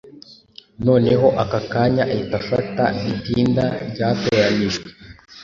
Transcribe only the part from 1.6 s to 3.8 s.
kanya ahita afata itinda